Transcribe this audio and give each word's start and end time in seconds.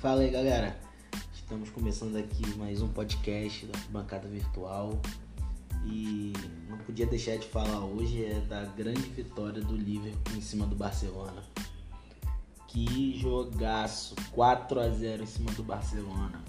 Fala 0.00 0.22
aí, 0.22 0.30
galera. 0.30 0.74
Estamos 1.34 1.68
começando 1.68 2.16
aqui 2.16 2.56
mais 2.56 2.80
um 2.80 2.88
podcast 2.88 3.66
da 3.66 3.78
Bancada 3.90 4.26
Virtual. 4.26 4.98
E 5.84 6.32
não 6.70 6.78
podia 6.78 7.04
deixar 7.04 7.36
de 7.36 7.46
falar 7.46 7.84
hoje 7.84 8.24
é 8.24 8.40
da 8.48 8.64
grande 8.64 9.02
vitória 9.10 9.60
do 9.60 9.76
Liverpool 9.76 10.38
em 10.38 10.40
cima 10.40 10.64
do 10.64 10.74
Barcelona. 10.74 11.44
Que 12.66 13.14
jogaço, 13.18 14.14
4 14.32 14.80
a 14.80 14.88
0 14.88 15.22
em 15.22 15.26
cima 15.26 15.52
do 15.52 15.62
Barcelona. 15.62 16.42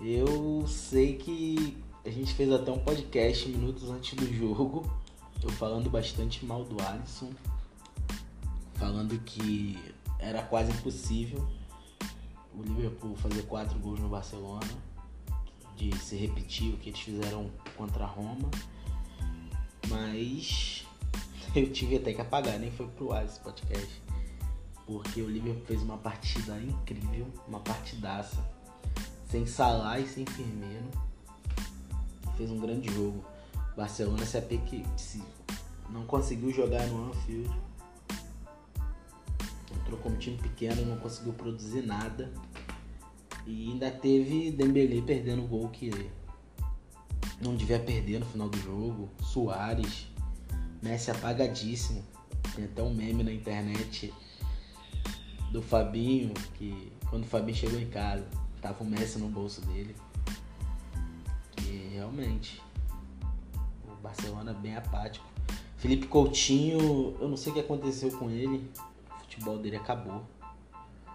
Eu 0.00 0.66
sei 0.66 1.16
que 1.18 1.78
a 2.04 2.10
gente 2.10 2.34
fez 2.34 2.50
até 2.50 2.72
um 2.72 2.80
podcast 2.80 3.48
minutos 3.48 3.88
antes 3.90 4.14
do 4.14 4.26
jogo, 4.34 4.92
eu 5.40 5.50
falando 5.50 5.88
bastante 5.88 6.44
mal 6.44 6.64
do 6.64 6.82
Alisson, 6.82 7.30
falando 8.74 9.16
que 9.20 9.78
era 10.18 10.42
quase 10.42 10.72
impossível 10.72 11.57
o 12.58 12.62
Liverpool 12.62 13.16
fazer 13.16 13.42
quatro 13.42 13.78
gols 13.78 14.00
no 14.00 14.08
Barcelona, 14.08 14.66
de 15.76 15.96
se 15.98 16.16
repetir 16.16 16.74
o 16.74 16.76
que 16.76 16.90
eles 16.90 17.00
fizeram 17.00 17.50
contra 17.76 18.04
a 18.04 18.06
Roma. 18.06 18.50
Mas 19.88 20.84
eu 21.54 21.72
tive 21.72 21.96
até 21.96 22.12
que 22.12 22.20
apagar, 22.20 22.58
nem 22.58 22.70
foi 22.72 22.86
pro 22.88 23.12
ar 23.12 23.24
esse 23.24 23.38
podcast. 23.40 24.02
Porque 24.84 25.20
o 25.20 25.28
Liverpool 25.28 25.64
fez 25.66 25.82
uma 25.82 25.98
partida 25.98 26.58
incrível, 26.60 27.26
uma 27.46 27.60
partidaça. 27.60 28.44
Sem 29.30 29.46
Salah 29.46 30.00
e 30.00 30.08
sem 30.08 30.24
Firmino. 30.24 30.90
Fez 32.36 32.50
um 32.50 32.58
grande 32.58 32.92
jogo. 32.92 33.22
Barcelona 33.76 34.24
se, 34.24 34.40
que 34.40 34.84
se 34.96 35.22
não 35.90 36.04
conseguiu 36.06 36.50
jogar 36.52 36.86
no 36.86 37.10
Anfield. 37.10 37.54
Entrou 39.76 39.98
como 40.00 40.16
time 40.16 40.36
pequeno, 40.38 40.84
não 40.86 40.98
conseguiu 40.98 41.32
produzir 41.34 41.82
nada. 41.82 42.32
E 43.48 43.70
ainda 43.70 43.90
teve 43.90 44.52
Dembele 44.52 45.00
perdendo 45.00 45.42
o 45.42 45.46
gol 45.46 45.70
que 45.70 45.90
não 47.40 47.56
devia 47.56 47.78
perder 47.78 48.20
no 48.20 48.26
final 48.26 48.46
do 48.46 48.58
jogo. 48.58 49.08
Soares, 49.22 50.06
Messi 50.82 51.10
apagadíssimo. 51.10 52.04
Tem 52.54 52.66
até 52.66 52.82
um 52.82 52.92
meme 52.92 53.24
na 53.24 53.32
internet 53.32 54.12
do 55.50 55.62
Fabinho, 55.62 56.34
que 56.58 56.92
quando 57.08 57.24
o 57.24 57.26
Fabinho 57.26 57.56
chegou 57.56 57.80
em 57.80 57.88
casa, 57.88 58.28
tava 58.60 58.84
o 58.84 58.86
Messi 58.86 59.18
no 59.18 59.28
bolso 59.28 59.62
dele. 59.62 59.96
Que 61.56 61.88
realmente 61.94 62.60
o 63.86 63.94
Barcelona 64.02 64.52
bem 64.52 64.76
apático. 64.76 65.24
Felipe 65.78 66.06
Coutinho, 66.06 67.16
eu 67.18 67.28
não 67.30 67.36
sei 67.36 67.52
o 67.52 67.54
que 67.54 67.60
aconteceu 67.62 68.10
com 68.10 68.28
ele. 68.28 68.70
O 69.10 69.20
futebol 69.20 69.56
dele 69.56 69.76
acabou. 69.76 70.22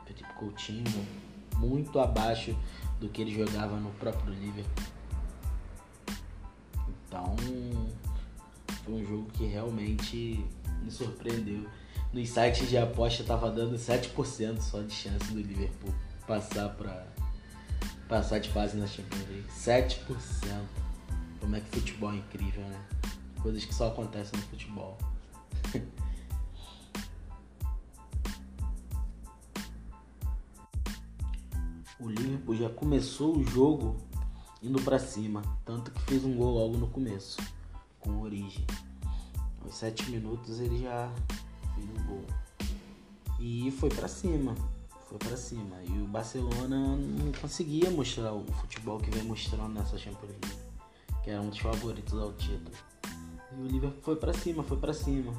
Felipe 0.08 0.34
Coutinho 0.34 0.84
muito 1.58 2.00
abaixo 2.00 2.56
do 3.00 3.10
que 3.10 3.22
ele 3.22 3.34
jogava 3.34 3.78
no 3.78 3.90
próprio 3.92 4.34
Liverpool. 4.34 4.86
Então, 7.08 7.36
foi 8.84 8.94
um 8.94 9.06
jogo 9.06 9.30
que 9.34 9.46
realmente 9.46 10.46
me 10.82 10.92
surpreendeu. 10.92 11.66
No 12.12 12.26
site 12.26 12.66
de 12.66 12.78
aposta 12.78 13.24
tava 13.24 13.50
dando 13.50 13.76
7% 13.76 14.60
só 14.62 14.82
de 14.82 14.94
chance 14.94 15.32
do 15.32 15.40
Liverpool 15.40 15.94
passar 16.28 16.70
para 16.70 17.06
passar 18.08 18.40
de 18.40 18.50
fase 18.50 18.78
na 18.78 18.86
Champions 18.88 19.28
League. 19.28 19.48
7%. 19.50 19.98
Como 21.40 21.56
é 21.56 21.60
que 21.60 21.80
futebol 21.80 22.14
é 22.14 22.18
incrível, 22.18 22.64
né? 22.64 22.80
Coisas 23.42 23.66
que 23.66 23.74
só 23.74 23.88
acontecem 23.88 24.40
no 24.40 24.46
futebol. 24.48 24.98
o 32.46 32.52
Liverpool 32.52 32.56
já 32.56 32.70
começou 32.70 33.38
o 33.38 33.44
jogo 33.44 33.96
indo 34.62 34.82
para 34.82 35.00
cima, 35.00 35.42
tanto 35.66 35.92
que 35.92 36.02
fez 36.02 36.24
um 36.24 36.36
gol 36.36 36.54
logo 36.54 36.78
no 36.78 36.88
começo, 36.88 37.38
com 38.00 38.22
origem. 38.22 38.66
Aos 39.64 39.76
7 39.76 40.10
minutos 40.12 40.60
ele 40.60 40.82
já 40.82 41.12
fez 41.76 41.90
um 41.90 42.08
gol. 42.08 42.26
E 43.40 43.72
foi 43.72 43.90
para 43.90 44.08
cima, 44.08 44.56
foi 45.08 45.18
para 45.18 45.38
cima. 45.38 45.76
E 45.84 46.02
o 46.02 46.08
Barcelona 46.08 46.98
não 46.98 47.32
conseguia 47.42 47.90
mostrar 47.90 48.34
o 48.34 48.46
futebol 48.62 49.00
que 49.00 49.10
vem 49.10 49.24
mostrando 49.24 49.74
nessa 49.74 49.98
Champions 49.98 50.32
League, 50.32 50.58
que 51.24 51.30
era 51.30 51.42
um 51.42 51.50
dos 51.50 51.60
favoritos 51.60 52.18
ao 52.20 52.34
título. 52.34 52.76
E 53.52 53.62
o 53.62 53.68
Liverpool 53.68 54.02
foi 54.02 54.16
para 54.16 54.34
cima, 54.34 54.64
foi 54.64 54.78
para 54.78 54.94
cima. 54.94 55.34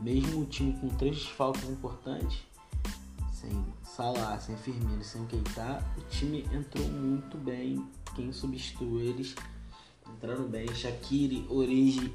Mesmo 0.00 0.42
o 0.42 0.46
time 0.46 0.72
com 0.80 0.88
três 0.88 1.26
faltas 1.26 1.64
importantes, 1.64 2.42
sem 3.32 3.50
Salah, 3.94 4.40
sem 4.40 4.56
Firmino, 4.56 5.04
sem 5.04 5.26
Keita, 5.26 5.84
o 5.98 6.00
time 6.08 6.48
entrou 6.50 6.88
muito 6.88 7.36
bem. 7.36 7.86
Quem 8.16 8.32
substituiu 8.32 9.00
eles 9.00 9.34
entraram 10.08 10.48
bem. 10.48 10.66
Shaqiri, 10.74 11.46
Origi 11.50 12.10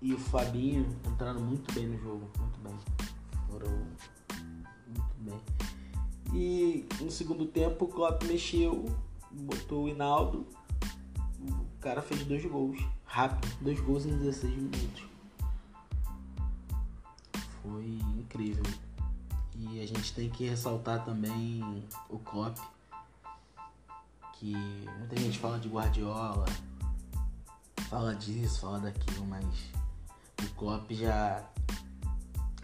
e 0.00 0.14
o 0.14 0.18
Fabinho 0.18 0.86
entraram 1.04 1.40
muito 1.40 1.74
bem 1.74 1.88
no 1.88 1.98
jogo, 1.98 2.30
muito 2.38 2.60
bem. 2.60 2.78
Foram 3.48 3.68
muito 4.86 5.14
bem. 5.18 5.40
E 6.32 6.86
no 7.00 7.10
segundo 7.10 7.46
tempo 7.46 7.86
o 7.86 7.88
Klopp 7.88 8.22
mexeu, 8.22 8.84
botou 9.28 9.86
o 9.86 9.88
Hinaldo. 9.88 10.46
O 11.40 11.80
cara 11.80 12.00
fez 12.00 12.24
dois 12.24 12.44
gols, 12.44 12.78
rápido, 13.04 13.52
dois 13.60 13.80
gols 13.80 14.06
em 14.06 14.16
16 14.18 14.54
minutos. 14.54 15.02
Foi 17.60 17.98
incrível. 18.16 18.91
A 19.82 19.86
gente 19.86 20.12
tem 20.14 20.30
que 20.30 20.48
ressaltar 20.48 21.04
também 21.04 21.84
o 22.08 22.16
Klopp, 22.16 22.56
que 24.34 24.54
muita 24.96 25.16
gente 25.16 25.40
fala 25.40 25.58
de 25.58 25.68
Guardiola, 25.68 26.46
fala 27.88 28.14
disso, 28.14 28.60
fala 28.60 28.78
daquilo, 28.78 29.26
mas 29.26 29.44
o 30.40 30.54
Klopp 30.54 30.88
já 30.92 31.44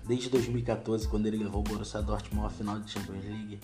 desde 0.06 0.30
2014, 0.30 1.08
quando 1.08 1.26
ele 1.26 1.38
levou 1.38 1.60
o 1.60 1.64
Borussia 1.64 2.00
Dortmund 2.00 2.46
à 2.46 2.50
final 2.50 2.78
de 2.78 2.88
Champions 2.88 3.24
League, 3.24 3.60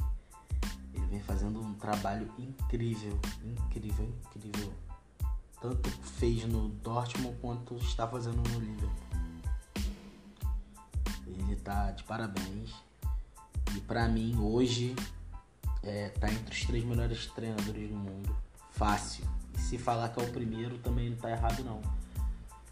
ele 0.93 1.07
vem 1.07 1.21
fazendo 1.21 1.61
um 1.61 1.75
trabalho 1.75 2.29
incrível, 2.37 3.17
incrível, 3.45 4.13
incrível. 4.27 4.73
Tanto 5.61 5.89
fez 6.19 6.45
no 6.45 6.71
Dortmund 6.71 7.39
quanto 7.41 7.77
está 7.77 8.09
fazendo 8.09 8.43
no 8.51 8.59
Liverpool. 8.59 8.91
Ele 11.25 11.55
tá 11.55 11.93
de 11.93 12.03
parabéns. 12.03 12.75
E 13.75 13.81
para 13.81 14.07
mim 14.09 14.37
hoje 14.39 14.95
é, 15.83 16.09
tá 16.09 16.31
entre 16.31 16.55
os 16.55 16.65
três 16.65 16.85
melhores 16.85 17.27
treinadores 17.27 17.89
do 17.89 17.97
mundo. 17.97 18.37
Fácil. 18.71 19.25
E 19.55 19.61
se 19.61 19.79
falar 19.79 20.09
que 20.11 20.21
é 20.21 20.25
o 20.25 20.33
primeiro 20.33 20.79
também 20.79 21.11
não 21.11 21.17
tá 21.17 21.31
errado 21.31 21.63
não. 21.63 21.81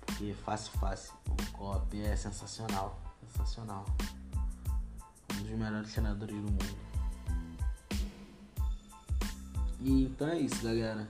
Porque 0.06 0.34
fácil, 0.44 0.72
fácil. 0.78 1.12
O 1.28 1.56
Klopp 1.56 1.94
é 1.94 2.16
sensacional. 2.16 3.00
Sensacional. 3.30 3.84
Um 5.34 5.42
dos 5.42 5.58
melhores 5.58 5.92
treinadores 5.92 6.36
do 6.36 6.42
mundo. 6.42 6.92
E 9.80 10.04
então 10.04 10.28
é 10.28 10.38
isso, 10.38 10.62
galera. 10.62 11.08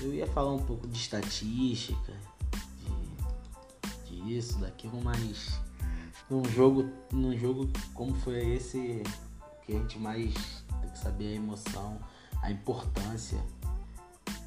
Eu 0.00 0.14
ia 0.14 0.26
falar 0.26 0.52
um 0.52 0.64
pouco 0.64 0.88
de 0.88 0.98
estatística, 0.98 2.12
de, 4.06 4.22
disso, 4.22 4.58
daquilo, 4.58 5.00
mas 5.02 5.60
num 6.30 6.44
jogo, 6.44 6.90
num 7.12 7.36
jogo 7.36 7.68
como 7.94 8.14
foi 8.14 8.54
esse, 8.54 9.02
que 9.64 9.74
a 9.74 9.78
gente 9.78 9.98
mais 9.98 10.34
tem 10.80 10.90
que 10.90 10.98
saber 10.98 11.32
a 11.32 11.36
emoção, 11.36 11.98
a 12.42 12.50
importância 12.50 13.38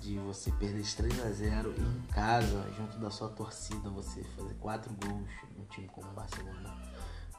de 0.02 0.20
você 0.20 0.52
perder 0.52 0.84
de 0.84 0.96
3 0.96 1.26
a 1.26 1.32
0 1.32 1.74
em 1.78 2.02
casa, 2.14 2.64
junto 2.78 3.00
da 3.00 3.10
sua 3.10 3.30
torcida, 3.30 3.90
você 3.90 4.24
fazer 4.36 4.54
quatro 4.56 4.94
gols 4.94 5.30
num 5.58 5.66
time 5.66 5.88
como 5.88 6.08
o 6.12 6.14
Barcelona. 6.14 6.76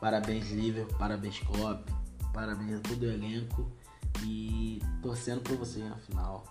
Parabéns 0.00 0.50
Liverpool, 0.50 0.98
parabéns 0.98 1.38
Klopp, 1.40 1.88
parabéns 2.32 2.74
a 2.74 2.80
todo 2.80 3.02
o 3.02 3.10
elenco 3.10 3.70
e 4.22 4.82
torcendo 5.00 5.42
por 5.42 5.56
você 5.56 5.78
na 5.80 5.96
final. 5.96 6.44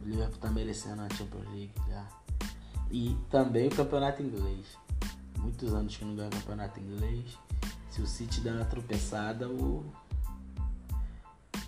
O 0.00 0.04
Liverpool 0.04 0.38
tá 0.38 0.50
merecendo 0.50 1.02
a 1.02 1.08
Champions 1.10 1.48
League 1.48 1.72
já. 1.88 2.06
E 2.90 3.16
também 3.30 3.68
o 3.68 3.70
campeonato 3.74 4.22
inglês 4.22 4.66
muitos 5.40 5.74
anos 5.74 5.96
que 5.96 6.04
não 6.04 6.14
ganha 6.14 6.30
campeonato 6.30 6.78
inglês. 6.78 7.38
Se 7.90 8.00
o 8.00 8.06
City 8.06 8.40
der 8.40 8.54
uma 8.54 8.64
tropeçada, 8.64 9.48
o, 9.48 9.84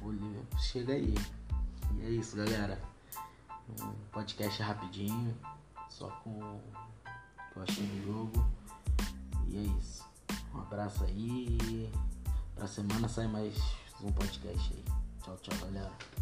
o 0.02 0.10
Liverpool 0.10 0.58
chega 0.60 0.92
aí. 0.92 1.14
E 1.96 2.02
é 2.02 2.10
isso, 2.10 2.36
galera. 2.36 2.80
Um 3.80 3.92
podcast 4.12 4.62
rapidinho, 4.62 5.36
só 5.88 6.08
com 6.22 6.30
o 6.30 6.60
que 7.52 7.56
eu 7.56 7.62
achei 7.62 7.86
do 7.86 8.06
jogo. 8.06 8.46
E 9.48 9.56
é 9.56 9.62
isso. 9.78 10.04
Um 10.54 10.60
abraço 10.60 11.04
aí. 11.04 11.90
Pra 12.54 12.66
semana 12.66 13.08
sai 13.08 13.26
mais 13.26 13.56
um 14.02 14.12
podcast 14.12 14.72
aí. 14.74 14.84
Tchau, 15.22 15.36
tchau, 15.38 15.58
galera. 15.60 16.21